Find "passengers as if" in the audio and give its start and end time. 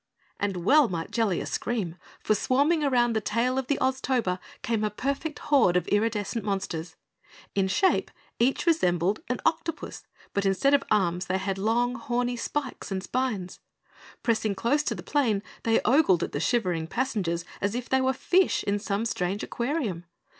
16.87-17.87